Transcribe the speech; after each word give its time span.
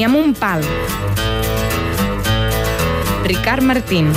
ni 0.00 0.06
amb 0.06 0.16
un 0.16 0.30
pal. 0.32 0.62
Ricard 3.26 3.60
Martín. 3.60 4.08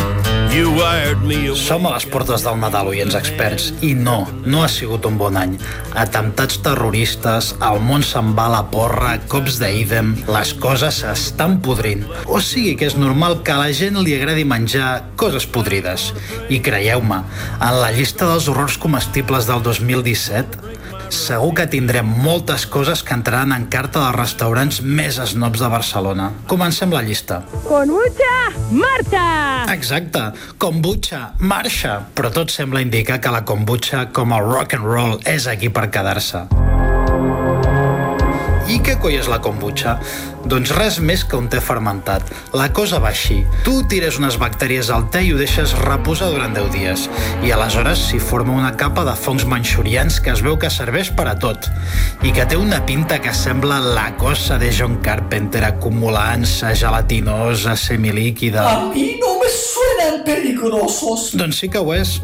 Som 1.60 1.88
a 1.90 1.92
les 1.96 2.06
portes 2.08 2.46
del 2.46 2.60
Nadal, 2.62 2.88
oients 2.94 3.18
experts, 3.20 3.66
i 3.84 3.90
no, 3.98 4.22
no 4.46 4.62
ha 4.64 4.70
sigut 4.72 5.04
un 5.10 5.18
bon 5.20 5.36
any. 5.36 5.58
Atemptats 6.00 6.62
terroristes, 6.64 7.52
el 7.68 7.82
món 7.84 8.06
se'n 8.08 8.32
va 8.38 8.46
a 8.48 8.54
la 8.54 8.62
porra, 8.72 9.18
cops 9.28 9.58
d'Eidem, 9.60 10.14
les 10.30 10.54
coses 10.64 11.02
s'estan 11.02 11.58
podrint. 11.66 12.06
O 12.32 12.40
sigui 12.40 12.78
que 12.80 12.88
és 12.88 12.96
normal 12.96 13.42
que 13.44 13.52
a 13.52 13.60
la 13.66 13.74
gent 13.76 14.00
li 14.00 14.16
agradi 14.16 14.48
menjar 14.48 15.10
coses 15.20 15.50
podrides. 15.50 16.14
I 16.48 16.62
creieu-me, 16.64 17.26
en 17.60 17.82
la 17.82 17.92
llista 17.92 18.32
dels 18.32 18.48
horrors 18.48 18.80
comestibles 18.80 19.52
del 19.52 19.66
2017 19.68 20.83
segur 21.14 21.54
que 21.58 21.68
tindrem 21.70 22.08
moltes 22.26 22.66
coses 22.66 23.04
que 23.06 23.16
entraran 23.16 23.54
en 23.56 23.68
carta 23.72 24.02
dels 24.02 24.18
restaurants 24.18 24.82
més 24.82 25.20
snobs 25.32 25.62
de 25.64 25.70
Barcelona. 25.72 26.32
Comencem 26.50 26.94
la 26.94 27.04
llista. 27.06 27.44
Kombucha, 27.68 28.34
Marta! 28.74 29.26
Exacte, 29.74 30.26
kombucha, 30.58 31.34
marxa. 31.40 32.00
Però 32.18 32.34
tot 32.34 32.54
sembla 32.54 32.84
indicar 32.84 33.20
que 33.22 33.34
la 33.34 33.46
kombucha, 33.46 34.08
com 34.16 34.34
el 34.36 34.46
rock 34.50 34.80
and 34.80 34.90
roll, 34.90 35.18
és 35.30 35.48
aquí 35.48 35.70
per 35.74 35.90
quedar-se. 35.94 36.48
Què 38.84 38.98
coi 39.00 39.16
és 39.16 39.30
la 39.32 39.40
kombucha? 39.40 39.94
Doncs 40.44 40.74
res 40.76 40.98
més 41.00 41.22
que 41.24 41.38
un 41.40 41.46
te 41.48 41.62
fermentat. 41.64 42.28
La 42.52 42.66
cosa 42.76 43.00
va 43.00 43.14
així. 43.14 43.38
Tu 43.64 43.78
tires 43.88 44.18
unes 44.20 44.36
bactèries 44.42 44.90
al 44.92 45.06
te 45.14 45.22
i 45.24 45.32
ho 45.32 45.38
deixes 45.40 45.72
reposar 45.80 46.28
durant 46.34 46.52
10 46.52 46.68
dies. 46.74 47.06
I 47.48 47.54
aleshores 47.56 48.02
s'hi 48.10 48.20
forma 48.20 48.52
una 48.58 48.74
capa 48.76 49.06
de 49.08 49.14
fongs 49.16 49.46
manxurians 49.48 50.20
que 50.20 50.34
es 50.36 50.44
veu 50.44 50.58
que 50.60 50.72
serveix 50.74 51.14
per 51.16 51.30
a 51.32 51.38
tot. 51.40 51.70
I 52.28 52.34
que 52.36 52.44
té 52.44 52.60
una 52.60 52.82
pinta 52.84 53.22
que 53.24 53.32
sembla 53.32 53.80
la 53.80 54.10
cosa 54.20 54.60
de 54.60 54.74
John 54.76 55.00
Carpenter 55.06 55.64
acumulant-se 55.70 56.76
gelatinosa, 56.76 57.78
semilíquida... 57.80 58.68
A 58.68 58.92
mi 58.92 59.14
no 59.22 59.38
me 59.40 59.48
suenan 59.48 60.24
peligrosos. 60.28 61.32
Doncs 61.40 61.64
sí 61.64 61.72
que 61.72 61.80
ho 61.80 61.96
és. 61.96 62.18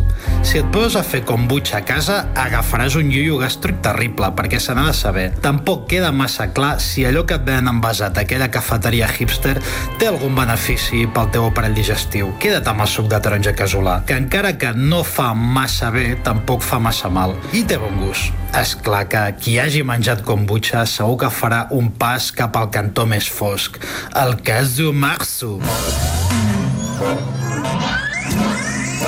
Si 0.44 0.60
et 0.60 0.68
poses 0.74 1.00
a 1.00 1.06
fer 1.08 1.24
kombucha 1.28 1.80
a 1.80 1.86
casa, 1.88 2.20
agafaràs 2.36 3.00
un 3.00 3.12
iuio 3.12 3.40
gàstric 3.40 3.80
terrible, 3.86 4.32
perquè 4.36 4.60
se 4.60 4.76
n'ha 4.76 4.90
de 4.90 4.96
saber. 4.98 5.28
Tampoc 5.44 5.88
queda 5.92 6.12
massa 6.16 6.49
clar 6.56 6.80
si 6.84 7.06
allò 7.08 7.26
que 7.28 7.38
et 7.40 7.46
venen 7.46 7.70
envasat 7.72 8.18
aquella 8.22 8.50
cafeteria 8.52 9.08
hipster 9.10 9.58
té 10.00 10.10
algun 10.10 10.36
benefici 10.38 11.06
pel 11.14 11.32
teu 11.34 11.48
aparell 11.48 11.78
digestiu. 11.78 12.34
Queda't 12.42 12.68
amb 12.72 12.86
el 12.86 12.92
suc 12.92 13.10
de 13.12 13.20
taronja 13.24 13.56
casolà, 13.58 14.00
que 14.06 14.18
encara 14.18 14.56
que 14.60 14.74
no 14.76 15.04
fa 15.08 15.32
massa 15.34 15.92
bé, 15.96 16.14
tampoc 16.26 16.66
fa 16.66 16.82
massa 16.84 17.10
mal. 17.10 17.36
I 17.54 17.64
té 17.64 17.80
bon 17.82 17.98
gust. 18.04 18.34
És 18.60 18.76
clar 18.76 19.06
que 19.10 19.22
qui 19.42 19.58
hagi 19.62 19.84
menjat 19.86 20.24
kombucha 20.26 20.86
segur 20.90 21.20
que 21.24 21.34
farà 21.34 21.66
un 21.76 21.92
pas 22.02 22.32
cap 22.36 22.58
al 22.58 22.72
cantó 22.74 23.06
més 23.10 23.30
fosc, 23.30 23.78
el 24.18 24.40
casu 24.46 24.94
marzu. 24.94 25.58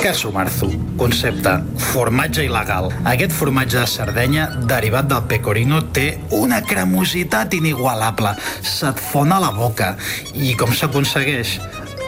Caso 0.02 0.32
Marzu. 0.34 0.68
Concepte. 0.98 1.52
Formatge 1.92 2.42
il·legal. 2.48 2.88
Aquest 3.06 3.36
formatge 3.38 3.78
de 3.78 3.86
Sardenya, 3.86 4.48
derivat 4.66 5.06
del 5.12 5.28
pecorino, 5.30 5.84
té 5.94 6.08
una 6.34 6.58
cremositat 6.66 7.54
inigualable. 7.54 8.34
Se't 8.66 8.98
fon 9.12 9.30
a 9.30 9.38
la 9.44 9.54
boca. 9.54 9.94
I 10.34 10.56
com 10.58 10.74
s'aconsegueix? 10.74 11.60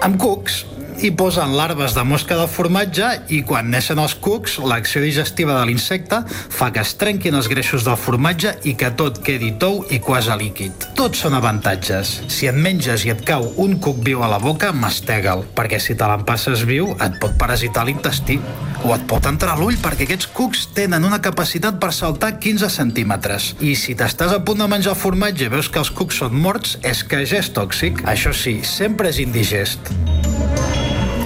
Amb 0.01 0.17
cucs 0.17 0.63
hi 1.03 1.11
posen 1.11 1.57
larves 1.57 1.91
de 1.97 2.03
mosca 2.07 2.35
del 2.39 2.47
formatge 2.47 3.07
i 3.35 3.41
quan 3.43 3.67
neixen 3.67 3.99
els 3.99 4.13
cucs, 4.23 4.53
l'acció 4.63 5.01
digestiva 5.03 5.57
de 5.57 5.65
l'insecte 5.67 6.21
fa 6.31 6.69
que 6.71 6.79
es 6.79 6.93
trenquin 7.01 7.35
els 7.35 7.49
greixos 7.51 7.83
del 7.83 7.97
formatge 7.99 8.53
i 8.69 8.75
que 8.79 8.91
tot 8.95 9.19
quedi 9.25 9.51
tou 9.59 9.81
i 9.91 9.99
quasi 9.99 10.31
líquid. 10.39 10.85
Tots 10.95 11.25
són 11.25 11.35
avantatges. 11.35 12.13
Si 12.31 12.47
et 12.47 12.55
menges 12.55 13.03
i 13.03 13.11
et 13.11 13.23
cau 13.27 13.49
un 13.59 13.75
cuc 13.83 13.99
viu 14.05 14.23
a 14.23 14.29
la 14.31 14.39
boca, 14.39 14.71
mastega'l, 14.71 15.43
perquè 15.57 15.81
si 15.83 15.97
te 15.99 16.07
l'empasses 16.07 16.63
viu 16.69 16.93
et 17.03 17.19
pot 17.19 17.35
parasitar 17.41 17.83
l'intestí 17.89 18.39
o 18.83 18.95
et 18.95 19.03
pot 19.07 19.27
entrar 19.27 19.57
a 19.57 19.59
l'ull 19.59 19.75
perquè 19.83 20.07
aquests 20.07 20.31
cucs 20.31 20.69
tenen 20.77 21.03
una 21.03 21.19
capacitat 21.23 21.83
per 21.83 21.91
saltar 21.91 22.37
15 22.39 22.71
centímetres. 22.71 23.51
I 23.59 23.75
si 23.75 23.97
t'estàs 23.99 24.37
a 24.37 24.39
punt 24.47 24.63
de 24.63 24.71
menjar 24.71 24.95
formatge 24.95 25.49
i 25.49 25.51
veus 25.51 25.67
que 25.67 25.83
els 25.83 25.91
cucs 25.91 26.23
són 26.23 26.39
morts, 26.47 26.77
és 26.79 27.03
que 27.03 27.25
ja 27.27 27.43
és 27.43 27.51
tòxic. 27.51 28.05
Això 28.07 28.31
sí, 28.31 28.61
sempre 28.63 29.11
és 29.11 29.19
indigest 29.23 29.91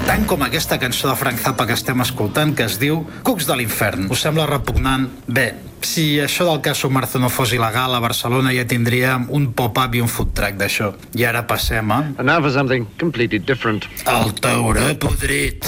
tant 0.07 0.23
com 0.23 0.43
aquesta 0.45 0.77
cançó 0.79 1.09
de 1.09 1.15
Frank 1.19 1.41
Zappa 1.43 1.65
que 1.67 1.75
estem 1.75 1.99
escoltant, 1.99 2.53
que 2.55 2.63
es 2.63 2.77
diu 2.79 3.01
Cucs 3.27 3.47
de 3.49 3.57
l'infern. 3.59 4.07
Us 4.13 4.23
sembla 4.23 4.45
repugnant? 4.47 5.09
Bé, 5.27 5.49
si 5.83 6.21
això 6.23 6.47
del 6.47 6.61
cas 6.63 6.85
Marzo 6.89 7.19
no 7.19 7.29
fos 7.29 7.51
il·legal, 7.51 7.91
a 7.93 7.99
Barcelona 7.99 8.55
ja 8.55 8.63
tindríem 8.63 9.27
un 9.35 9.51
pop-up 9.51 9.99
i 9.99 10.01
un 10.01 10.07
food 10.07 10.31
truck 10.37 10.55
d'això. 10.55 10.93
I 11.19 11.27
ara 11.27 11.43
passem 11.47 11.91
a... 11.91 11.99
And 12.15 12.27
now 12.29 12.39
for 12.39 12.51
something 12.55 12.87
completely 12.99 13.39
different. 13.39 13.89
El 14.07 14.31
tauró 14.39 14.93
podrit. 14.95 15.67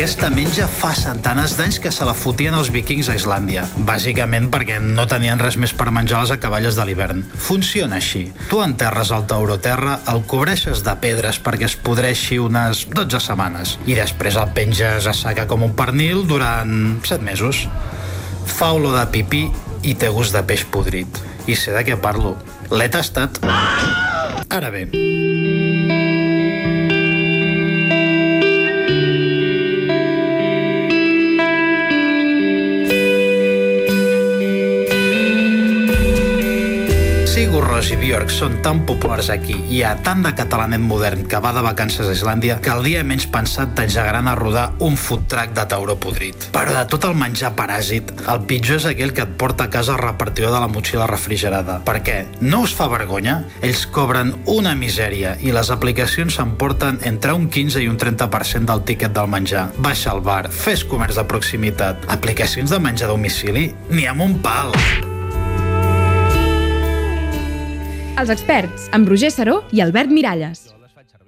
Aquesta 0.00 0.30
menja 0.32 0.64
fa 0.64 0.94
centenars 0.96 1.58
d'anys 1.58 1.76
que 1.84 1.90
se 1.92 2.06
la 2.08 2.14
fotien 2.16 2.54
els 2.56 2.70
vikings 2.72 3.10
a 3.12 3.16
Islàndia, 3.18 3.66
bàsicament 3.84 4.46
perquè 4.48 4.78
no 4.80 5.04
tenien 5.04 5.36
res 5.36 5.58
més 5.60 5.74
per 5.76 5.90
menjar 5.92 6.22
les 6.22 6.32
acaballes 6.32 6.78
de 6.78 6.86
l'hivern. 6.88 7.20
Funciona 7.36 7.98
així. 7.98 8.22
Tu 8.48 8.62
enterres 8.64 9.12
el 9.12 9.26
tauró 9.28 9.58
terra, 9.60 9.98
el 10.08 10.22
cobreixes 10.24 10.80
de 10.88 10.96
pedres 11.04 11.36
perquè 11.44 11.68
es 11.68 11.76
podreixi 11.76 12.40
unes 12.40 12.86
12 12.96 13.20
setmanes 13.26 13.76
i 13.84 13.98
després 14.00 14.40
el 14.40 14.56
penges 14.56 15.04
a 15.04 15.12
saca 15.12 15.44
com 15.44 15.68
un 15.68 15.76
pernil 15.76 16.24
durant 16.24 16.96
7 17.04 17.20
mesos. 17.20 17.66
Fa 18.56 18.72
olor 18.80 18.96
de 19.02 19.04
pipí 19.12 19.50
i 19.84 19.98
té 20.00 20.08
gust 20.08 20.32
de 20.32 20.40
peix 20.48 20.64
podrit. 20.64 21.20
I 21.44 21.60
sé 21.60 21.76
de 21.76 21.84
què 21.84 22.00
parlo. 22.00 22.38
L'he 22.72 22.88
tastat. 22.88 23.36
Ara 24.48 24.72
bé, 24.72 24.86
Sigur 37.30 37.62
Ros 37.62 37.92
i 37.94 37.94
Björk 37.94 38.32
són 38.34 38.56
tan 38.58 38.80
populars 38.82 39.28
aquí 39.30 39.54
i 39.54 39.76
hi 39.76 39.82
ha 39.86 39.92
tant 40.02 40.24
de 40.24 40.32
catalanet 40.34 40.82
modern 40.82 41.20
que 41.30 41.38
va 41.38 41.52
de 41.54 41.60
vacances 41.62 42.08
a 42.10 42.14
Islàndia 42.16 42.56
que 42.58 42.72
el 42.72 42.82
dia 42.82 43.04
menys 43.06 43.28
pensat 43.30 43.76
t'engegaran 43.78 44.26
a 44.26 44.32
rodar 44.34 44.64
un 44.82 44.96
food 44.98 45.28
truck 45.30 45.52
de 45.54 45.62
tauró 45.70 45.94
podrit. 45.94 46.48
Però 46.50 46.74
de 46.74 46.82
tot 46.90 47.04
el 47.06 47.14
menjar 47.14 47.52
paràsit, 47.54 48.10
el 48.32 48.40
pitjor 48.50 48.80
és 48.80 48.88
aquell 48.90 49.14
que 49.14 49.22
et 49.22 49.36
porta 49.38 49.68
a 49.68 49.70
casa 49.70 49.94
el 49.94 50.02
repartidor 50.02 50.50
de 50.56 50.62
la 50.64 50.70
motxilla 50.72 51.06
refrigerada. 51.06 51.76
Per 51.86 52.00
què? 52.02 52.16
No 52.42 52.64
us 52.66 52.74
fa 52.74 52.88
vergonya? 52.90 53.36
Ells 53.62 53.84
cobren 53.94 54.34
una 54.50 54.74
misèria 54.74 55.36
i 55.38 55.54
les 55.54 55.70
aplicacions 55.70 56.34
s'emporten 56.34 56.98
entre 57.06 57.36
un 57.38 57.46
15 57.46 57.84
i 57.84 57.86
un 57.92 58.00
30% 58.00 58.66
del 58.72 58.82
tíquet 58.90 59.14
del 59.14 59.30
menjar. 59.30 59.68
Baixa 59.78 60.10
al 60.16 60.24
bar, 60.26 60.48
fes 60.50 60.82
comerç 60.82 61.22
de 61.22 61.26
proximitat. 61.30 62.10
Aplicacions 62.10 62.74
de 62.74 62.82
menjar 62.82 63.06
a 63.06 63.14
domicili? 63.14 63.68
Ni 63.94 64.10
amb 64.10 64.26
un 64.26 64.36
pal! 64.42 64.74
Els 68.20 68.28
experts, 68.28 68.90
amb 68.92 69.08
Roger 69.08 69.30
Saró 69.32 69.54
i 69.72 69.80
Albert 69.80 70.12
Miralles. 70.12 70.79